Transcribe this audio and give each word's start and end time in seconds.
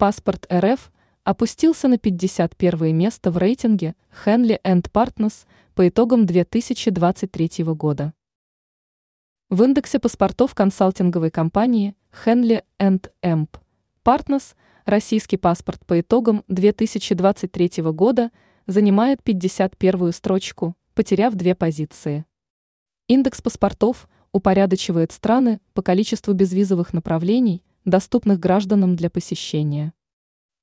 Паспорт 0.00 0.50
РФ 0.50 0.90
опустился 1.24 1.86
на 1.86 1.98
51 1.98 2.96
место 2.96 3.30
в 3.30 3.36
рейтинге 3.36 3.94
Henley 4.24 4.58
Partners 4.64 5.44
по 5.74 5.86
итогам 5.86 6.24
2023 6.24 7.64
года. 7.74 8.14
В 9.50 9.62
индексе 9.62 9.98
паспортов 9.98 10.54
консалтинговой 10.54 11.30
компании 11.30 11.94
Henley 12.24 12.62
Amp 12.78 13.50
Partners 14.02 14.54
российский 14.86 15.36
паспорт 15.36 15.84
по 15.84 16.00
итогам 16.00 16.44
2023 16.48 17.82
года 17.92 18.30
занимает 18.66 19.22
51 19.22 20.12
строчку, 20.14 20.76
потеряв 20.94 21.34
две 21.34 21.54
позиции. 21.54 22.24
Индекс 23.06 23.42
паспортов 23.42 24.08
упорядочивает 24.32 25.12
страны 25.12 25.60
по 25.74 25.82
количеству 25.82 26.32
безвизовых 26.32 26.94
направлений, 26.94 27.62
доступных 27.84 28.38
гражданам 28.38 28.96
для 28.96 29.10
посещения. 29.10 29.92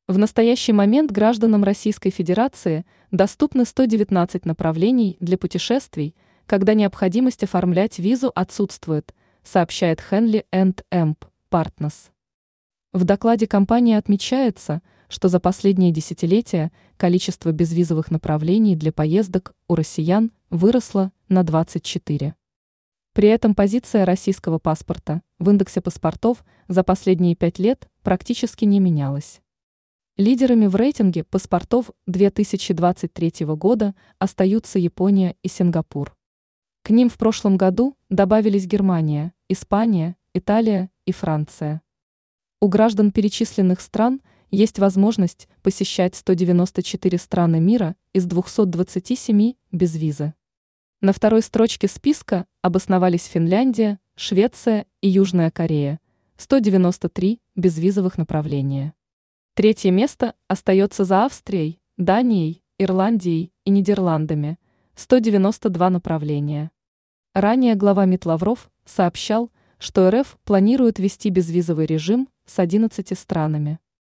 В 0.08 0.18
настоящий 0.18 0.72
момент 0.72 1.12
гражданам 1.12 1.66
Российской 1.66 2.12
Федерации 2.12 2.86
доступны 3.12 3.66
119 3.66 4.46
направлений 4.46 5.18
для 5.20 5.38
путешествий, 5.38 6.16
когда 6.46 6.74
необходимость 6.74 7.44
оформлять 7.44 8.00
визу 8.00 8.32
отсутствует, 8.34 9.14
сообщает 9.44 10.02
Henley 10.10 10.46
Amp 10.54 11.18
Partners. 11.52 12.12
В 12.94 13.04
докладе 13.04 13.48
компании 13.48 13.96
отмечается, 13.96 14.82
что 15.10 15.28
за 15.28 15.42
последние 15.42 15.92
десятилетия 15.92 16.72
количество 16.96 17.52
безвизовых 17.52 18.10
направлений 18.10 18.78
для 18.78 18.94
поездок 18.94 19.54
у 19.68 19.76
россиян 19.76 20.32
выросло 20.50 21.12
на 21.28 21.44
24. 21.44 22.37
При 23.18 23.30
этом 23.30 23.56
позиция 23.56 24.06
российского 24.06 24.60
паспорта 24.60 25.24
в 25.40 25.50
индексе 25.50 25.82
паспортов 25.82 26.46
за 26.68 26.84
последние 26.84 27.36
пять 27.36 27.58
лет 27.58 27.90
практически 28.04 28.64
не 28.64 28.80
менялась. 28.80 29.42
Лидерами 30.18 30.68
в 30.68 30.76
рейтинге 30.76 31.24
паспортов 31.24 31.90
2023 32.06 33.48
года 33.56 33.96
остаются 34.20 34.78
Япония 34.78 35.36
и 35.42 35.48
Сингапур. 35.48 36.16
К 36.84 36.92
ним 36.92 37.10
в 37.10 37.18
прошлом 37.18 37.58
году 37.58 37.98
добавились 38.10 38.68
Германия, 38.68 39.34
Испания, 39.50 40.16
Италия 40.36 40.92
и 41.08 41.12
Франция. 41.12 41.82
У 42.62 42.68
граждан 42.68 43.12
перечисленных 43.12 43.82
стран 43.82 44.22
есть 44.52 44.78
возможность 44.78 45.50
посещать 45.64 46.14
194 46.14 47.18
страны 47.18 47.60
мира 47.60 47.96
из 48.14 48.28
227 48.28 49.54
без 49.72 49.96
визы. 49.96 50.36
На 51.00 51.14
второй 51.14 51.44
строчке 51.44 51.88
списка 51.88 52.48
обосновались 52.64 53.26
Финляндия, 53.26 54.00
Швеция 54.16 54.88
и 55.00 55.08
Южная 55.08 55.52
Корея, 55.52 56.00
193 56.38 57.40
безвизовых 57.56 58.18
направления. 58.18 58.96
Третье 59.54 59.92
место 59.92 60.34
остается 60.48 61.04
за 61.04 61.26
Австрией, 61.26 61.80
Данией, 61.98 62.64
Ирландией 62.80 63.54
и 63.64 63.70
Нидерландами, 63.70 64.58
192 64.96 65.92
направления. 65.92 66.72
Ранее 67.36 67.76
глава 67.76 68.06
МИД 68.06 68.26
Лавров 68.26 68.72
сообщал, 68.84 69.52
что 69.78 70.10
РФ 70.10 70.40
планирует 70.46 70.98
ввести 70.98 71.30
безвизовый 71.30 71.86
режим 71.86 72.28
с 72.48 72.58
11 72.58 73.16
странами. 73.16 73.78